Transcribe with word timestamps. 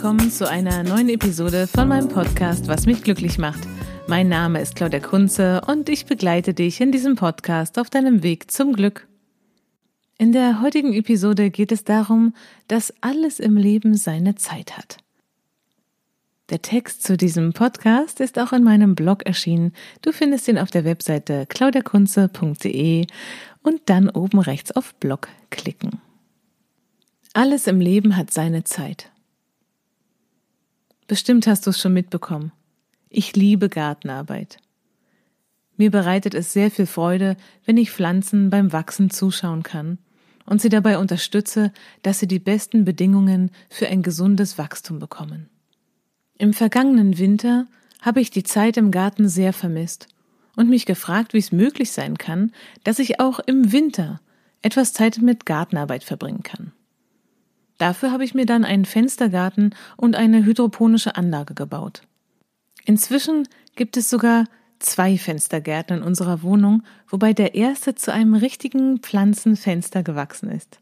willkommen 0.00 0.30
zu 0.30 0.48
einer 0.48 0.84
neuen 0.84 1.08
Episode 1.08 1.66
von 1.66 1.88
meinem 1.88 2.06
Podcast 2.06 2.68
Was 2.68 2.86
mich 2.86 3.02
glücklich 3.02 3.36
macht. 3.36 3.66
Mein 4.06 4.28
Name 4.28 4.60
ist 4.60 4.76
Claudia 4.76 5.00
Kunze 5.00 5.60
und 5.66 5.88
ich 5.88 6.06
begleite 6.06 6.54
dich 6.54 6.80
in 6.80 6.92
diesem 6.92 7.16
Podcast 7.16 7.80
auf 7.80 7.90
deinem 7.90 8.22
Weg 8.22 8.48
zum 8.48 8.74
Glück. 8.74 9.08
In 10.16 10.30
der 10.30 10.62
heutigen 10.62 10.92
Episode 10.92 11.50
geht 11.50 11.72
es 11.72 11.82
darum, 11.82 12.32
dass 12.68 12.94
alles 13.00 13.40
im 13.40 13.56
Leben 13.56 13.96
seine 13.96 14.36
Zeit 14.36 14.78
hat. 14.78 14.98
Der 16.50 16.62
Text 16.62 17.02
zu 17.02 17.16
diesem 17.16 17.52
Podcast 17.52 18.20
ist 18.20 18.38
auch 18.38 18.52
in 18.52 18.62
meinem 18.62 18.94
Blog 18.94 19.26
erschienen. 19.26 19.72
Du 20.02 20.12
findest 20.12 20.46
ihn 20.46 20.58
auf 20.58 20.70
der 20.70 20.84
Webseite 20.84 21.44
claudiakunze.de 21.46 23.04
und 23.64 23.80
dann 23.86 24.10
oben 24.10 24.38
rechts 24.38 24.70
auf 24.70 24.94
Blog 24.94 25.26
klicken. 25.50 26.00
Alles 27.32 27.66
im 27.66 27.80
Leben 27.80 28.16
hat 28.16 28.30
seine 28.30 28.62
Zeit. 28.62 29.10
Bestimmt 31.08 31.46
hast 31.46 31.66
du 31.66 31.70
es 31.70 31.80
schon 31.80 31.94
mitbekommen. 31.94 32.52
Ich 33.08 33.34
liebe 33.34 33.70
Gartenarbeit. 33.70 34.58
Mir 35.78 35.90
bereitet 35.90 36.34
es 36.34 36.52
sehr 36.52 36.70
viel 36.70 36.84
Freude, 36.84 37.38
wenn 37.64 37.78
ich 37.78 37.90
Pflanzen 37.90 38.50
beim 38.50 38.74
Wachsen 38.74 39.08
zuschauen 39.08 39.62
kann 39.62 39.96
und 40.44 40.60
sie 40.60 40.68
dabei 40.68 40.98
unterstütze, 40.98 41.72
dass 42.02 42.18
sie 42.18 42.28
die 42.28 42.38
besten 42.38 42.84
Bedingungen 42.84 43.50
für 43.70 43.88
ein 43.88 44.02
gesundes 44.02 44.58
Wachstum 44.58 44.98
bekommen. 44.98 45.48
Im 46.36 46.52
vergangenen 46.52 47.16
Winter 47.16 47.66
habe 48.02 48.20
ich 48.20 48.30
die 48.30 48.44
Zeit 48.44 48.76
im 48.76 48.90
Garten 48.90 49.30
sehr 49.30 49.54
vermisst 49.54 50.08
und 50.56 50.68
mich 50.68 50.84
gefragt, 50.84 51.32
wie 51.32 51.38
es 51.38 51.52
möglich 51.52 51.90
sein 51.90 52.18
kann, 52.18 52.52
dass 52.84 52.98
ich 52.98 53.18
auch 53.18 53.40
im 53.40 53.72
Winter 53.72 54.20
etwas 54.60 54.92
Zeit 54.92 55.22
mit 55.22 55.46
Gartenarbeit 55.46 56.04
verbringen 56.04 56.42
kann. 56.42 56.72
Dafür 57.78 58.10
habe 58.12 58.24
ich 58.24 58.34
mir 58.34 58.46
dann 58.46 58.64
einen 58.64 58.84
Fenstergarten 58.84 59.74
und 59.96 60.16
eine 60.16 60.44
hydroponische 60.44 61.16
Anlage 61.16 61.54
gebaut. 61.54 62.02
Inzwischen 62.84 63.48
gibt 63.76 63.96
es 63.96 64.10
sogar 64.10 64.44
zwei 64.80 65.16
Fenstergärten 65.16 65.98
in 65.98 66.02
unserer 66.02 66.42
Wohnung, 66.42 66.82
wobei 67.08 67.32
der 67.32 67.54
erste 67.54 67.94
zu 67.94 68.12
einem 68.12 68.34
richtigen 68.34 68.98
Pflanzenfenster 68.98 70.02
gewachsen 70.02 70.50
ist. 70.50 70.80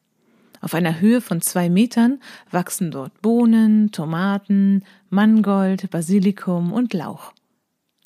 Auf 0.60 0.74
einer 0.74 1.00
Höhe 1.00 1.20
von 1.20 1.40
zwei 1.42 1.68
Metern 1.68 2.20
wachsen 2.50 2.90
dort 2.90 3.20
Bohnen, 3.22 3.92
Tomaten, 3.92 4.84
Mangold, 5.10 5.90
Basilikum 5.90 6.72
und 6.72 6.94
Lauch. 6.94 7.32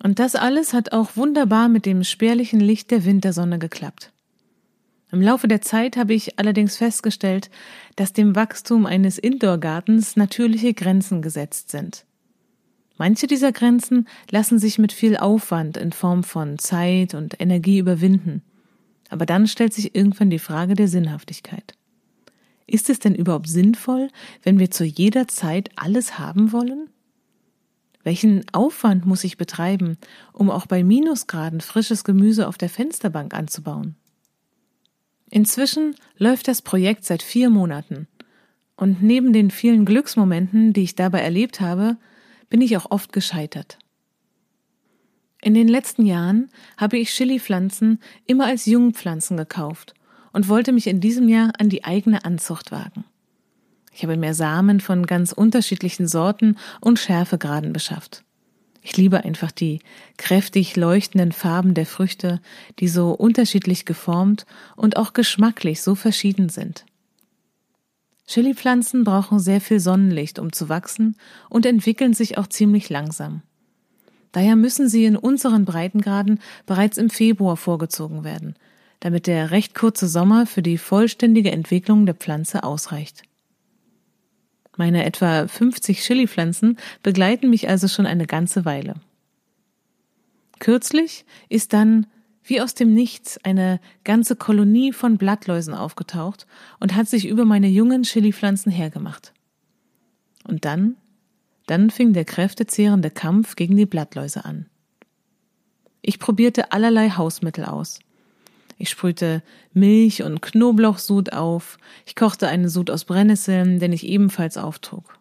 Und 0.03 0.19
das 0.19 0.35
alles 0.35 0.73
hat 0.73 0.93
auch 0.93 1.17
wunderbar 1.17 1.69
mit 1.69 1.87
dem 1.87 2.05
spärlichen 2.05 2.61
Licht 2.61 2.91
der 2.91 3.05
Wintersonne 3.05 3.59
geklappt. 3.59 4.13
Im 5.13 5.21
Laufe 5.21 5.49
der 5.49 5.61
Zeit 5.61 5.97
habe 5.97 6.15
ich 6.15 6.39
allerdings 6.39 6.77
festgestellt, 6.77 7.51
dass 7.97 8.13
dem 8.13 8.37
Wachstum 8.37 8.87
eines 8.87 9.19
Indoor-Gartens 9.19 10.17
natürliche 10.17 10.73
Grenzen 10.73 11.21
gesetzt 11.21 11.71
sind. 11.71 12.05
Manche 12.97 13.27
dieser 13.27 13.51
Grenzen 13.51 14.07
lassen 14.31 14.59
sich 14.59 14.79
mit 14.79 14.93
viel 14.93 15.17
Aufwand 15.17 15.77
in 15.77 15.93
Form 15.93 16.23
von 16.23 16.59
Zeit 16.59 17.15
und 17.15 17.41
Energie 17.41 17.79
überwinden. 17.79 18.43
Aber 19.09 19.27
dann 19.27 19.47
stellt 19.49 19.73
sich 19.73 19.97
irgendwann 19.97 20.31
die 20.31 20.39
Frage 20.39 20.75
der 20.75 20.87
Sinnhaftigkeit. 20.87 21.75
Ist 22.67 22.89
es 22.89 23.01
denn 23.01 23.17
überhaupt 23.17 23.49
sinnvoll, 23.49 24.09
wenn 24.45 24.61
wir 24.61 24.71
zu 24.71 24.85
jeder 24.85 25.27
Zeit 25.27 25.71
alles 25.75 26.19
haben 26.21 26.53
wollen? 26.53 26.89
Welchen 28.05 28.45
Aufwand 28.53 29.07
muss 29.07 29.25
ich 29.25 29.37
betreiben, 29.37 29.99
um 30.33 30.51
auch 30.51 30.67
bei 30.67 30.85
Minusgraden 30.85 31.61
frisches 31.61 32.05
Gemüse 32.05 32.47
auf 32.47 32.59
der 32.59 32.69
Fensterbank 32.69 33.35
anzubauen? 33.35 33.97
Inzwischen 35.31 35.95
läuft 36.19 36.49
das 36.49 36.61
Projekt 36.61 37.05
seit 37.05 37.23
vier 37.23 37.51
Monaten. 37.51 38.09
Und 38.77 39.03
neben 39.03 39.33
den 39.33 39.51
vielen 39.51 39.85
Glücksmomenten, 39.85 40.73
die 40.73 40.83
ich 40.83 40.97
dabei 40.97 41.21
erlebt 41.21 41.61
habe, 41.61 41.97
bin 42.49 42.61
ich 42.61 42.77
auch 42.77 42.91
oft 42.91 43.13
gescheitert. 43.13 43.79
In 45.41 45.55
den 45.55 45.69
letzten 45.69 46.05
Jahren 46.05 46.51
habe 46.77 46.99
ich 46.99 47.11
Chili-Pflanzen 47.11 48.01
immer 48.27 48.47
als 48.47 48.67
Jungpflanzen 48.67 49.37
gekauft 49.37 49.95
und 50.33 50.49
wollte 50.49 50.73
mich 50.73 50.87
in 50.87 51.01
diesem 51.01 51.29
Jahr 51.29 51.53
an 51.59 51.69
die 51.69 51.85
eigene 51.85 52.25
Anzucht 52.25 52.73
wagen. 52.73 53.05
Ich 53.93 54.03
habe 54.03 54.17
mir 54.17 54.35
Samen 54.35 54.81
von 54.81 55.07
ganz 55.07 55.33
unterschiedlichen 55.33 56.07
Sorten 56.07 56.57
und 56.81 56.99
Schärfegraden 56.99 57.73
beschafft. 57.73 58.25
Ich 58.83 58.97
liebe 58.97 59.25
einfach 59.25 59.51
die 59.51 59.81
kräftig 60.17 60.77
leuchtenden 60.77 61.33
Farben 61.33 61.75
der 61.75 61.87
Früchte, 61.87 62.41
die 62.79 62.89
so 62.89 63.13
unterschiedlich 63.13 63.85
geformt 63.85 64.47
und 64.77 64.97
auch 64.97 65.13
geschmacklich 65.13 65.83
so 65.83 65.95
verschieden 65.95 66.49
sind. 66.49 66.87
Chilipflanzen 68.27 69.05
brauchen 69.05 69.41
sehr 69.41 69.61
viel 69.61 69.81
Sonnenlicht, 69.81 70.39
um 70.39 70.53
zu 70.53 70.69
wachsen 70.69 71.17
und 71.49 71.67
entwickeln 71.67 72.15
sich 72.15 72.39
auch 72.39 72.47
ziemlich 72.47 72.89
langsam. 72.89 73.43
Daher 74.33 74.55
müssen 74.55 74.89
sie 74.89 75.05
in 75.05 75.17
unseren 75.17 75.65
Breitengraden 75.65 76.39
bereits 76.65 76.97
im 76.97 77.11
Februar 77.11 77.57
vorgezogen 77.57 78.23
werden, 78.23 78.55
damit 79.01 79.27
der 79.27 79.51
recht 79.51 79.75
kurze 79.75 80.07
Sommer 80.07 80.47
für 80.47 80.63
die 80.63 80.79
vollständige 80.79 81.51
Entwicklung 81.51 82.07
der 82.07 82.15
Pflanze 82.15 82.63
ausreicht. 82.63 83.25
Meine 84.81 85.05
etwa 85.05 85.47
50 85.47 86.01
Chili-Pflanzen 86.01 86.79
begleiten 87.03 87.51
mich 87.51 87.69
also 87.69 87.87
schon 87.87 88.07
eine 88.07 88.27
ganze 88.27 88.65
Weile. 88.65 88.95
Kürzlich 90.59 91.27
ist 91.51 91.75
dann 91.75 92.07
wie 92.45 92.63
aus 92.63 92.73
dem 92.73 92.95
Nichts 92.95 93.37
eine 93.45 93.79
ganze 94.05 94.37
Kolonie 94.37 94.95
von 94.95 95.19
Blattläusen 95.19 95.75
aufgetaucht 95.75 96.47
und 96.79 96.95
hat 96.95 97.11
sich 97.11 97.29
über 97.29 97.45
meine 97.45 97.69
jungen 97.69 98.05
Chili-Pflanzen 98.05 98.73
hergemacht. 98.73 99.35
Und 100.49 100.65
dann, 100.65 100.97
dann 101.67 101.91
fing 101.91 102.15
der 102.15 102.25
kräftezehrende 102.25 103.11
Kampf 103.11 103.57
gegen 103.57 103.77
die 103.77 103.85
Blattläuse 103.85 104.47
an. 104.47 104.65
Ich 106.01 106.19
probierte 106.19 106.73
allerlei 106.73 107.11
Hausmittel 107.11 107.67
aus. 107.67 107.99
Ich 108.81 108.89
sprühte 108.89 109.43
Milch 109.75 110.23
und 110.23 110.41
Knoblauchsud 110.41 111.35
auf. 111.35 111.77
Ich 112.07 112.17
kochte 112.17 112.49
eine 112.49 112.71
Sud 112.71 112.91
aus 112.91 113.05
Brennnesseln, 113.05 113.79
den 113.79 113.93
ich 113.93 114.07
ebenfalls 114.07 114.57
auftrug. 114.57 115.19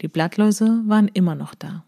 Die 0.00 0.06
Blattläuse 0.06 0.84
waren 0.86 1.08
immer 1.08 1.34
noch 1.34 1.56
da. 1.56 1.84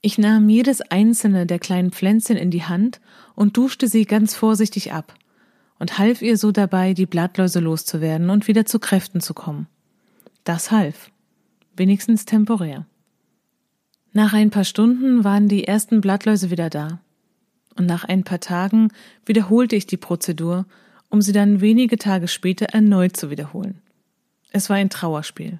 Ich 0.00 0.16
nahm 0.16 0.48
jedes 0.48 0.80
einzelne 0.80 1.44
der 1.44 1.58
kleinen 1.58 1.90
Pflänzchen 1.90 2.36
in 2.36 2.52
die 2.52 2.62
Hand 2.62 3.00
und 3.34 3.56
duschte 3.56 3.88
sie 3.88 4.04
ganz 4.04 4.36
vorsichtig 4.36 4.92
ab 4.92 5.12
und 5.80 5.98
half 5.98 6.22
ihr 6.22 6.38
so 6.38 6.52
dabei, 6.52 6.94
die 6.94 7.06
Blattläuse 7.06 7.58
loszuwerden 7.58 8.30
und 8.30 8.46
wieder 8.46 8.64
zu 8.64 8.78
Kräften 8.78 9.20
zu 9.20 9.34
kommen. 9.34 9.66
Das 10.44 10.70
half. 10.70 11.10
Wenigstens 11.74 12.26
temporär. 12.26 12.86
Nach 14.12 14.34
ein 14.34 14.50
paar 14.50 14.64
Stunden 14.64 15.24
waren 15.24 15.48
die 15.48 15.66
ersten 15.66 16.00
Blattläuse 16.00 16.52
wieder 16.52 16.70
da 16.70 17.00
und 17.76 17.86
nach 17.86 18.04
ein 18.04 18.24
paar 18.24 18.40
Tagen 18.40 18.88
wiederholte 19.24 19.76
ich 19.76 19.86
die 19.86 19.96
Prozedur, 19.96 20.66
um 21.08 21.22
sie 21.22 21.32
dann 21.32 21.60
wenige 21.60 21.98
Tage 21.98 22.28
später 22.28 22.66
erneut 22.66 23.16
zu 23.16 23.30
wiederholen. 23.30 23.80
Es 24.50 24.68
war 24.68 24.76
ein 24.76 24.90
Trauerspiel. 24.90 25.58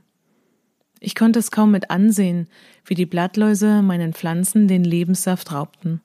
Ich 1.00 1.14
konnte 1.14 1.38
es 1.38 1.50
kaum 1.50 1.72
mit 1.72 1.90
ansehen, 1.90 2.46
wie 2.84 2.94
die 2.94 3.06
Blattläuse 3.06 3.82
meinen 3.82 4.12
Pflanzen 4.12 4.68
den 4.68 4.84
Lebenssaft 4.84 5.52
raubten. 5.52 6.00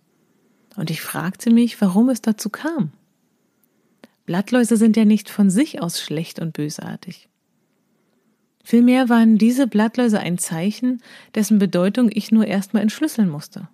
Und 0.76 0.90
ich 0.90 1.02
fragte 1.02 1.52
mich, 1.52 1.80
warum 1.82 2.10
es 2.10 2.22
dazu 2.22 2.50
kam. 2.50 2.92
Blattläuse 4.26 4.76
sind 4.76 4.98
ja 4.98 5.06
nicht 5.06 5.30
von 5.30 5.50
sich 5.50 5.82
aus 5.82 6.02
schlecht 6.02 6.40
und 6.40 6.54
bösartig. 6.54 7.30
Vielmehr 8.64 9.08
waren 9.08 9.38
diese 9.38 9.68
Blattläuse 9.68 10.20
ein 10.20 10.38
Zeichen, 10.38 11.02
dessen 11.36 11.58
Bedeutung 11.58 12.10
ich 12.12 12.32
nur 12.32 12.46
erstmal 12.46 12.84
entschlüsseln 12.84 13.30
musste. 13.30 13.70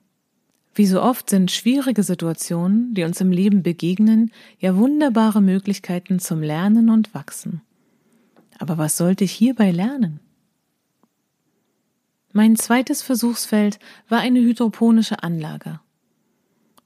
Wie 0.76 0.88
so 0.88 1.02
oft 1.02 1.30
sind 1.30 1.52
schwierige 1.52 2.02
Situationen, 2.02 2.94
die 2.96 3.04
uns 3.04 3.22
im 3.22 3.32
Leben 3.32 3.62
begegnen, 3.62 4.32
ja 4.58 4.76
wunderbare 4.76 5.42
Möglichkeiten 5.42 6.20
zum 6.20 6.42
Lernen 6.42 6.90
und 6.90 7.14
Wachsen. 7.14 7.62
Aber 8.58 8.78
was 8.78 8.98
sollte 8.98 9.24
ich 9.24 9.32
hierbei 9.32 9.72
lernen? 9.72 10.20
Mein 12.32 12.56
zweites 12.56 13.04
Versuchsfeld 13.04 13.78
war 14.10 14.20
eine 14.20 14.40
hydroponische 14.40 15.22
Anlage. 15.22 15.80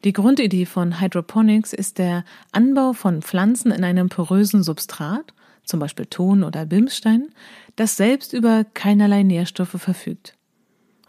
Die 0.04 0.12
Grundidee 0.12 0.66
von 0.66 1.00
Hydroponics 1.00 1.72
ist 1.72 1.98
der 1.98 2.26
Anbau 2.52 2.92
von 2.92 3.22
Pflanzen 3.22 3.72
in 3.72 3.86
einem 3.86 4.10
porösen 4.10 4.64
Substrat, 4.64 5.34
zum 5.64 5.80
Beispiel 5.80 6.06
Ton 6.06 6.44
oder 6.44 6.66
Bimstein, 6.66 7.30
das 7.78 7.96
selbst 7.96 8.34
über 8.34 8.66
keinerlei 8.66 9.24
Nährstoffe 9.24 9.80
verfügt 9.82 10.37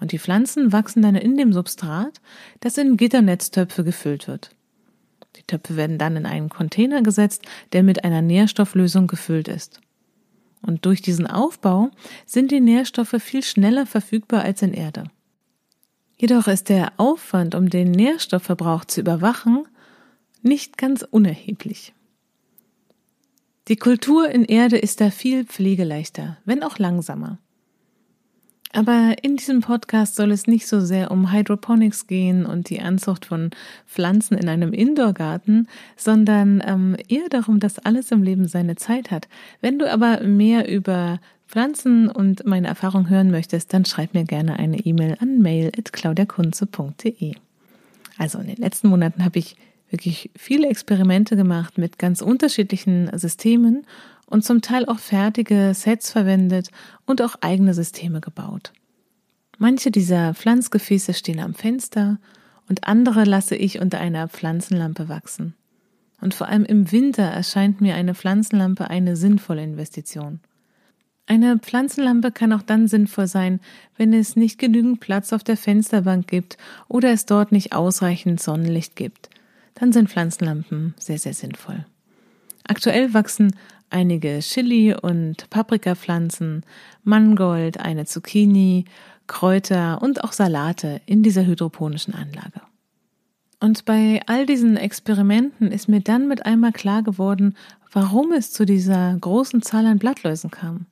und 0.01 0.13
die 0.13 0.19
Pflanzen 0.19 0.73
wachsen 0.73 1.03
dann 1.03 1.15
in 1.15 1.37
dem 1.37 1.53
Substrat, 1.53 2.21
das 2.61 2.79
in 2.79 2.97
Gitternetztöpfe 2.97 3.85
gefüllt 3.85 4.29
wird. 4.29 4.51
Die 5.37 5.43
Töpfe 5.43 5.77
werden 5.77 5.99
dann 5.99 6.17
in 6.17 6.27
einen 6.27 6.49
Container 6.49 7.03
gesetzt, 7.03 7.43
der 7.73 7.83
mit 7.83 8.05
einer 8.05 8.23
Nährstofflösung 8.23 9.07
gefüllt 9.07 9.49
ist. 9.49 9.81
Und 10.63 10.85
durch 10.85 11.03
diesen 11.03 11.27
Aufbau 11.27 11.91
sind 12.27 12.51
die 12.51 12.61
Nährstoffe 12.61 13.17
viel 13.21 13.43
schneller 13.43 13.87
verfügbar 13.87 14.43
als 14.43 14.63
in 14.63 14.75
Erde. 14.75 15.05
Jedoch 16.17 16.49
ist 16.49 16.69
der 16.69 16.93
Aufwand, 16.97 17.55
um 17.55 17.71
den 17.71 17.93
Nährstoffverbrauch 17.93 18.85
zu 18.85 19.01
überwachen, 19.01 19.69
nicht 20.43 20.77
ganz 20.77 21.07
unerheblich. 21.09 21.95
Die 23.69 23.77
Kultur 23.77 24.29
in 24.29 24.45
Erde 24.45 24.79
ist 24.79 25.01
da 25.01 25.11
viel 25.11 25.45
pflegeleichter, 25.45 26.39
wenn 26.45 26.63
auch 26.63 26.79
langsamer. 26.79 27.39
Aber 28.73 29.17
in 29.23 29.37
diesem 29.37 29.61
Podcast 29.61 30.17
soll 30.17 30.31
es 30.31 30.47
nicht 30.47 30.67
so 30.67 30.81
sehr 30.81 31.11
um 31.11 31.33
Hydroponics 31.33 32.07
gehen 32.07 32.45
und 32.45 32.69
die 32.69 32.81
Anzucht 32.81 33.25
von 33.25 33.51
Pflanzen 33.87 34.37
in 34.37 34.49
einem 34.49 34.73
Indoorgarten, 34.73 35.69
sondern 35.97 36.63
ähm, 36.67 36.97
eher 37.09 37.29
darum, 37.31 37.61
dass 37.61 37.79
alles 37.79 38.11
im 38.11 38.23
Leben 38.23 38.47
seine 38.47 38.77
Zeit 38.77 39.11
hat. 39.11 39.29
Wenn 39.63 39.79
du 39.79 39.91
aber 39.91 40.23
mehr 40.23 40.71
über 40.71 41.19
Pflanzen 41.47 42.11
und 42.11 42.45
meine 42.45 42.69
Erfahrung 42.69 43.09
hören 43.09 43.31
möchtest, 43.31 43.73
dann 43.73 43.87
schreib 43.87 44.13
mir 44.13 44.25
gerne 44.25 44.59
eine 44.59 44.81
E-Mail 44.81 45.17
an 45.19 45.41
mail.claudiakunze.de. 45.41 47.35
Also 48.19 48.39
in 48.39 48.49
den 48.49 48.57
letzten 48.57 48.89
Monaten 48.89 49.25
habe 49.25 49.39
ich 49.39 49.57
wirklich 49.91 50.31
viele 50.37 50.69
Experimente 50.69 51.37
gemacht 51.37 51.79
mit 51.79 51.99
ganz 51.99 52.21
unterschiedlichen 52.21 53.11
Systemen 53.17 53.87
und 54.29 54.45
zum 54.45 54.61
Teil 54.61 54.87
auch 54.87 54.99
fertige 54.99 55.73
Sets 55.75 56.11
verwendet 56.11 56.71
und 57.07 57.23
auch 57.23 57.37
eigene 57.41 57.75
Systeme 57.75 58.21
gebaut. 58.21 58.73
Manche 59.59 59.91
dieser 59.91 60.35
Pflanzgefäße 60.35 61.15
stehen 61.15 61.41
am 61.41 61.55
Fenster 61.55 62.19
und 62.69 62.85
andere 62.85 63.25
lasse 63.25 63.57
ich 63.57 63.81
unter 63.81 63.99
einer 63.99 64.29
Pflanzenlampe 64.29 65.09
wachsen. 65.09 65.55
Und 66.21 66.35
vor 66.35 66.49
allem 66.49 66.65
im 66.65 66.93
Winter 66.93 67.25
erscheint 67.25 67.81
mir 67.81 67.95
eine 67.95 68.15
Pflanzenlampe 68.15 68.91
eine 68.91 69.17
sinnvolle 69.17 69.63
Investition. 69.63 70.41
Eine 71.27 71.59
Pflanzenlampe 71.59 72.33
kann 72.33 72.53
auch 72.53 72.63
dann 72.63 72.89
sinnvoll 72.89 73.27
sein, 73.27 73.61
wenn 73.97 74.13
es 74.13 74.35
nicht 74.35 74.59
genügend 74.59 75.01
Platz 75.01 75.33
auf 75.33 75.45
der 75.45 75.57
Fensterbank 75.57 76.27
gibt 76.27 76.57
oder 76.89 77.11
es 77.13 77.27
dort 77.27 77.53
nicht 77.53 77.73
ausreichend 77.73 78.41
Sonnenlicht 78.41 78.97
gibt. 78.97 79.29
Dann 79.75 79.93
sind 79.93 80.09
Pflanzenlampen 80.09 80.95
sehr, 80.99 81.19
sehr 81.19 81.35
sinnvoll. 81.35 81.85
Aktuell 82.67 83.15
wachsen 83.15 83.55
einige 83.91 84.41
Chili- 84.41 84.95
und 84.95 85.49
Paprikapflanzen, 85.51 86.65
Mangold, 87.05 87.81
eine 87.81 88.05
Zucchini, 88.05 88.85
Kräuter 89.27 90.01
und 90.03 90.25
auch 90.25 90.33
Salate 90.33 91.01
in 91.07 91.23
dieser 91.23 91.47
hydroponischen 91.47 92.15
Anlage. 92.15 92.61
Und 93.61 93.85
bei 93.85 94.23
all 94.27 94.47
diesen 94.47 94.77
Experimenten 94.77 95.73
ist 95.73 95.89
mir 95.89 96.01
dann 96.01 96.29
mit 96.29 96.47
einmal 96.47 96.73
klar 96.73 97.03
geworden, 97.03 97.57
warum 97.93 98.33
es 98.33 98.53
zu 98.53 98.65
dieser 98.65 99.17
großen 99.21 99.63
Zahl 99.63 99.87
an 99.87 99.99
Blattläusen 99.99 100.51
kam. 100.51 100.87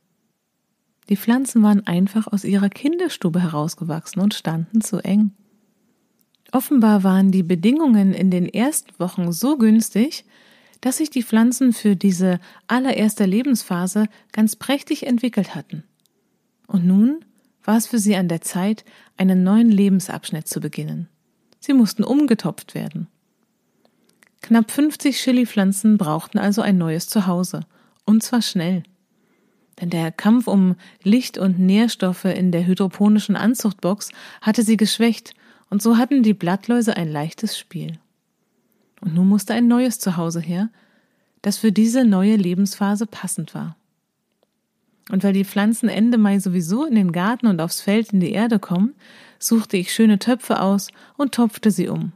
Die 1.08 1.16
Pflanzen 1.16 1.62
waren 1.62 1.86
einfach 1.86 2.26
aus 2.26 2.44
ihrer 2.44 2.68
Kinderstube 2.68 3.40
herausgewachsen 3.40 4.20
und 4.20 4.34
standen 4.34 4.80
zu 4.80 4.98
eng. 4.98 5.30
Offenbar 6.52 7.04
waren 7.04 7.30
die 7.30 7.42
Bedingungen 7.42 8.12
in 8.12 8.30
den 8.30 8.46
ersten 8.46 8.98
Wochen 8.98 9.32
so 9.32 9.56
günstig, 9.56 10.24
dass 10.80 10.98
sich 10.98 11.10
die 11.10 11.22
Pflanzen 11.22 11.72
für 11.72 11.96
diese 11.96 12.40
allererste 12.66 13.24
Lebensphase 13.24 14.06
ganz 14.32 14.56
prächtig 14.56 15.06
entwickelt 15.06 15.54
hatten. 15.54 15.84
Und 16.66 16.86
nun 16.86 17.24
war 17.64 17.76
es 17.76 17.86
für 17.86 17.98
sie 17.98 18.16
an 18.16 18.28
der 18.28 18.40
Zeit, 18.40 18.84
einen 19.16 19.42
neuen 19.42 19.70
Lebensabschnitt 19.70 20.48
zu 20.48 20.60
beginnen. 20.60 21.08
Sie 21.58 21.72
mussten 21.72 22.04
umgetopft 22.04 22.74
werden. 22.74 23.08
Knapp 24.42 24.70
50 24.70 25.16
Chili-Pflanzen 25.18 25.98
brauchten 25.98 26.38
also 26.38 26.62
ein 26.62 26.78
neues 26.78 27.08
Zuhause. 27.08 27.60
Und 28.04 28.22
zwar 28.22 28.42
schnell. 28.42 28.84
Denn 29.80 29.90
der 29.90 30.12
Kampf 30.12 30.46
um 30.46 30.76
Licht 31.02 31.36
und 31.38 31.58
Nährstoffe 31.58 32.24
in 32.26 32.52
der 32.52 32.66
hydroponischen 32.66 33.36
Anzuchtbox 33.36 34.10
hatte 34.40 34.62
sie 34.62 34.76
geschwächt, 34.76 35.34
und 35.68 35.82
so 35.82 35.96
hatten 35.96 36.22
die 36.22 36.34
Blattläuse 36.34 36.96
ein 36.96 37.10
leichtes 37.10 37.58
Spiel. 37.58 37.98
Und 39.06 39.14
nun 39.14 39.28
musste 39.28 39.54
ein 39.54 39.68
neues 39.68 40.00
Zuhause 40.00 40.40
her, 40.40 40.68
das 41.40 41.58
für 41.58 41.70
diese 41.70 42.04
neue 42.04 42.34
Lebensphase 42.34 43.06
passend 43.06 43.54
war. 43.54 43.76
Und 45.12 45.22
weil 45.22 45.32
die 45.32 45.44
Pflanzen 45.44 45.88
Ende 45.88 46.18
Mai 46.18 46.40
sowieso 46.40 46.84
in 46.84 46.96
den 46.96 47.12
Garten 47.12 47.46
und 47.46 47.60
aufs 47.60 47.80
Feld 47.80 48.12
in 48.12 48.18
die 48.18 48.32
Erde 48.32 48.58
kommen, 48.58 48.96
suchte 49.38 49.76
ich 49.76 49.94
schöne 49.94 50.18
Töpfe 50.18 50.60
aus 50.60 50.88
und 51.16 51.32
topfte 51.32 51.70
sie 51.70 51.86
um. 51.86 52.12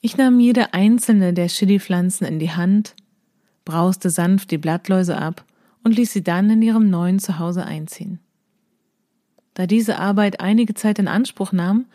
Ich 0.00 0.16
nahm 0.16 0.38
jede 0.38 0.72
einzelne 0.72 1.32
der 1.32 1.48
Chili-Pflanzen 1.48 2.26
in 2.26 2.38
die 2.38 2.52
Hand, 2.52 2.94
brauste 3.64 4.08
sanft 4.08 4.52
die 4.52 4.58
Blattläuse 4.58 5.18
ab 5.18 5.44
und 5.82 5.96
ließ 5.96 6.12
sie 6.12 6.22
dann 6.22 6.48
in 6.48 6.62
ihrem 6.62 6.90
neuen 6.90 7.18
Zuhause 7.18 7.64
einziehen. 7.64 8.20
Da 9.54 9.66
diese 9.66 9.98
Arbeit 9.98 10.38
einige 10.38 10.74
Zeit 10.74 11.00
in 11.00 11.08
Anspruch 11.08 11.50
nahm, 11.50 11.86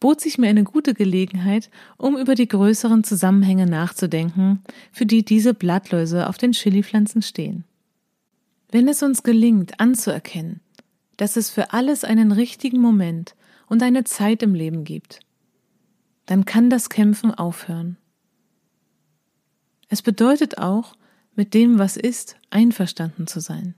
bot 0.00 0.20
sich 0.20 0.38
mir 0.38 0.48
eine 0.48 0.64
gute 0.64 0.94
Gelegenheit, 0.94 1.70
um 1.96 2.16
über 2.16 2.34
die 2.34 2.48
größeren 2.48 3.04
Zusammenhänge 3.04 3.66
nachzudenken, 3.66 4.62
für 4.92 5.06
die 5.06 5.24
diese 5.24 5.54
Blattläuse 5.54 6.28
auf 6.28 6.38
den 6.38 6.52
Chilipflanzen 6.52 7.22
stehen. 7.22 7.64
Wenn 8.70 8.88
es 8.88 9.02
uns 9.02 9.22
gelingt, 9.22 9.80
anzuerkennen, 9.80 10.60
dass 11.16 11.36
es 11.36 11.50
für 11.50 11.72
alles 11.72 12.04
einen 12.04 12.32
richtigen 12.32 12.80
Moment 12.80 13.34
und 13.66 13.82
eine 13.82 14.04
Zeit 14.04 14.42
im 14.42 14.54
Leben 14.54 14.84
gibt, 14.84 15.20
dann 16.26 16.44
kann 16.44 16.70
das 16.70 16.88
Kämpfen 16.88 17.32
aufhören. 17.32 17.96
Es 19.88 20.02
bedeutet 20.02 20.58
auch, 20.58 20.96
mit 21.36 21.54
dem, 21.54 21.78
was 21.78 21.96
ist, 21.96 22.36
einverstanden 22.50 23.26
zu 23.26 23.40
sein 23.40 23.74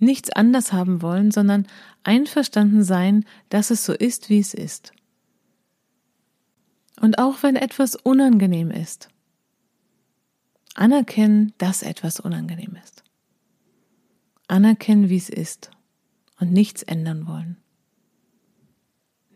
nichts 0.00 0.30
anders 0.30 0.72
haben 0.72 1.02
wollen, 1.02 1.30
sondern 1.30 1.66
einverstanden 2.02 2.82
sein, 2.82 3.24
dass 3.48 3.70
es 3.70 3.84
so 3.84 3.92
ist, 3.92 4.28
wie 4.28 4.40
es 4.40 4.54
ist. 4.54 4.92
Und 7.00 7.18
auch 7.18 7.42
wenn 7.42 7.56
etwas 7.56 7.96
unangenehm 7.96 8.70
ist, 8.70 9.08
anerkennen, 10.74 11.52
dass 11.58 11.82
etwas 11.82 12.20
unangenehm 12.20 12.76
ist. 12.82 13.04
Anerkennen, 14.48 15.08
wie 15.08 15.16
es 15.16 15.28
ist 15.28 15.70
und 16.38 16.52
nichts 16.52 16.82
ändern 16.82 17.26
wollen. 17.26 17.56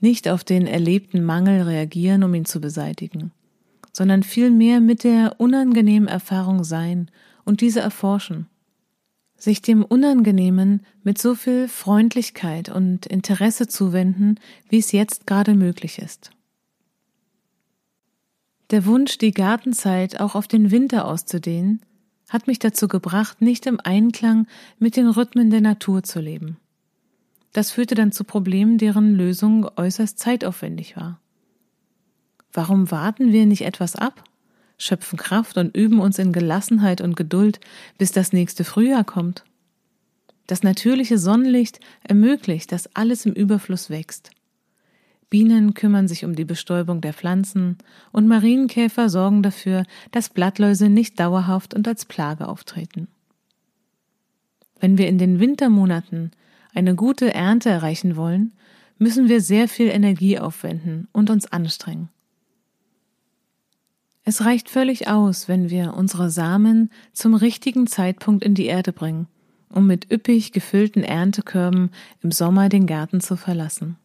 Nicht 0.00 0.28
auf 0.28 0.44
den 0.44 0.66
erlebten 0.66 1.24
Mangel 1.24 1.62
reagieren, 1.62 2.24
um 2.24 2.34
ihn 2.34 2.44
zu 2.44 2.60
beseitigen, 2.60 3.32
sondern 3.92 4.22
vielmehr 4.22 4.80
mit 4.80 5.04
der 5.04 5.40
unangenehmen 5.40 6.08
Erfahrung 6.08 6.64
sein 6.64 7.10
und 7.44 7.60
diese 7.60 7.80
erforschen 7.80 8.48
sich 9.44 9.62
dem 9.62 9.84
Unangenehmen 9.84 10.84
mit 11.02 11.18
so 11.18 11.34
viel 11.34 11.68
Freundlichkeit 11.68 12.68
und 12.68 13.06
Interesse 13.06 13.68
zuwenden, 13.68 14.40
wie 14.68 14.78
es 14.78 14.92
jetzt 14.92 15.26
gerade 15.26 15.54
möglich 15.54 15.98
ist. 15.98 16.30
Der 18.70 18.86
Wunsch, 18.86 19.18
die 19.18 19.32
Gartenzeit 19.32 20.20
auch 20.20 20.34
auf 20.34 20.48
den 20.48 20.70
Winter 20.70 21.04
auszudehnen, 21.04 21.82
hat 22.28 22.46
mich 22.46 22.58
dazu 22.58 22.88
gebracht, 22.88 23.40
nicht 23.40 23.66
im 23.66 23.78
Einklang 23.78 24.46
mit 24.78 24.96
den 24.96 25.08
Rhythmen 25.08 25.50
der 25.50 25.60
Natur 25.60 26.02
zu 26.02 26.20
leben. 26.20 26.56
Das 27.52 27.70
führte 27.70 27.94
dann 27.94 28.10
zu 28.10 28.24
Problemen, 28.24 28.78
deren 28.78 29.14
Lösung 29.14 29.68
äußerst 29.76 30.18
zeitaufwendig 30.18 30.96
war. 30.96 31.20
Warum 32.52 32.90
warten 32.90 33.30
wir 33.32 33.46
nicht 33.46 33.62
etwas 33.62 33.94
ab? 33.94 34.24
Schöpfen 34.78 35.18
Kraft 35.18 35.56
und 35.56 35.76
üben 35.76 36.00
uns 36.00 36.18
in 36.18 36.32
Gelassenheit 36.32 37.00
und 37.00 37.16
Geduld, 37.16 37.60
bis 37.98 38.12
das 38.12 38.32
nächste 38.32 38.64
Frühjahr 38.64 39.04
kommt. 39.04 39.44
Das 40.46 40.62
natürliche 40.62 41.18
Sonnenlicht 41.18 41.80
ermöglicht, 42.02 42.72
dass 42.72 42.94
alles 42.94 43.24
im 43.24 43.32
Überfluss 43.32 43.88
wächst. 43.88 44.30
Bienen 45.30 45.74
kümmern 45.74 46.06
sich 46.06 46.24
um 46.24 46.36
die 46.36 46.44
Bestäubung 46.44 47.00
der 47.00 47.14
Pflanzen 47.14 47.78
und 48.12 48.28
Marienkäfer 48.28 49.08
sorgen 49.08 49.42
dafür, 49.42 49.84
dass 50.12 50.28
Blattläuse 50.28 50.88
nicht 50.88 51.18
dauerhaft 51.18 51.74
und 51.74 51.88
als 51.88 52.04
Plage 52.04 52.46
auftreten. 52.46 53.08
Wenn 54.80 54.98
wir 54.98 55.08
in 55.08 55.18
den 55.18 55.40
Wintermonaten 55.40 56.30
eine 56.74 56.94
gute 56.94 57.32
Ernte 57.32 57.70
erreichen 57.70 58.16
wollen, 58.16 58.52
müssen 58.98 59.28
wir 59.28 59.40
sehr 59.40 59.66
viel 59.66 59.88
Energie 59.88 60.38
aufwenden 60.38 61.08
und 61.12 61.30
uns 61.30 61.50
anstrengen. 61.50 62.10
Es 64.24 64.42
reicht 64.42 64.70
völlig 64.70 65.06
aus, 65.06 65.48
wenn 65.48 65.68
wir 65.68 65.94
unsere 65.94 66.30
Samen 66.30 66.90
zum 67.12 67.34
richtigen 67.34 67.86
Zeitpunkt 67.86 68.42
in 68.42 68.54
die 68.54 68.64
Erde 68.64 68.92
bringen, 68.92 69.26
um 69.68 69.86
mit 69.86 70.10
üppig 70.10 70.52
gefüllten 70.52 71.02
Erntekörben 71.02 71.90
im 72.22 72.32
Sommer 72.32 72.70
den 72.70 72.86
Garten 72.86 73.20
zu 73.20 73.36
verlassen. 73.36 73.96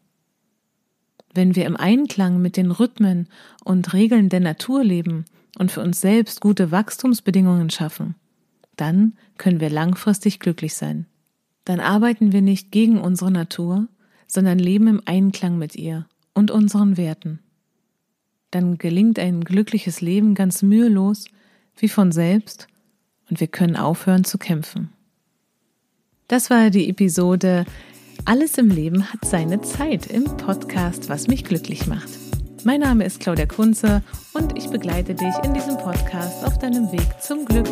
Wenn 1.32 1.56
wir 1.56 1.64
im 1.64 1.76
Einklang 1.76 2.42
mit 2.42 2.58
den 2.58 2.70
Rhythmen 2.70 3.28
und 3.64 3.94
Regeln 3.94 4.28
der 4.28 4.40
Natur 4.40 4.84
leben 4.84 5.24
und 5.58 5.72
für 5.72 5.80
uns 5.80 6.00
selbst 6.00 6.42
gute 6.42 6.70
Wachstumsbedingungen 6.70 7.70
schaffen, 7.70 8.14
dann 8.76 9.14
können 9.38 9.60
wir 9.60 9.70
langfristig 9.70 10.38
glücklich 10.38 10.74
sein. 10.74 11.06
Dann 11.64 11.80
arbeiten 11.80 12.32
wir 12.32 12.42
nicht 12.42 12.72
gegen 12.72 13.00
unsere 13.00 13.30
Natur, 13.30 13.88
sondern 14.26 14.58
leben 14.58 14.86
im 14.86 15.02
Einklang 15.06 15.56
mit 15.56 15.76
ihr 15.76 16.06
und 16.34 16.50
unseren 16.50 16.96
Werten 16.98 17.38
dann 18.50 18.78
gelingt 18.78 19.18
ein 19.18 19.42
glückliches 19.42 20.00
Leben 20.00 20.34
ganz 20.34 20.62
mühelos, 20.62 21.26
wie 21.76 21.88
von 21.88 22.12
selbst, 22.12 22.66
und 23.28 23.40
wir 23.40 23.46
können 23.46 23.76
aufhören 23.76 24.24
zu 24.24 24.38
kämpfen. 24.38 24.90
Das 26.28 26.50
war 26.50 26.70
die 26.70 26.88
Episode 26.88 27.64
Alles 28.24 28.58
im 28.58 28.68
Leben 28.68 29.12
hat 29.12 29.24
seine 29.24 29.62
Zeit 29.62 30.06
im 30.06 30.24
Podcast, 30.24 31.08
was 31.08 31.26
mich 31.26 31.44
glücklich 31.44 31.86
macht. 31.86 32.10
Mein 32.64 32.80
Name 32.80 33.04
ist 33.04 33.20
Claudia 33.20 33.46
Kunze 33.46 34.02
und 34.34 34.56
ich 34.58 34.68
begleite 34.68 35.14
dich 35.14 35.34
in 35.42 35.54
diesem 35.54 35.78
Podcast 35.78 36.44
auf 36.44 36.58
deinem 36.58 36.92
Weg 36.92 37.08
zum 37.22 37.44
Glück. 37.46 37.68